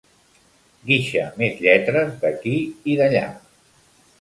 [0.91, 2.57] Guixa més lletres d'aquí
[2.95, 3.25] i d'allà.